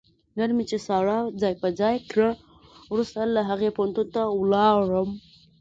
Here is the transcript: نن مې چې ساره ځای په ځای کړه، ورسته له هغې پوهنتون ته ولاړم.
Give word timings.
نن 0.37 0.49
مې 0.55 0.63
چې 0.69 0.77
ساره 0.87 1.17
ځای 1.41 1.53
په 1.61 1.67
ځای 1.79 1.95
کړه، 2.11 2.29
ورسته 2.93 3.21
له 3.35 3.41
هغې 3.49 3.69
پوهنتون 3.75 4.07
ته 4.15 4.21
ولاړم. 4.41 5.09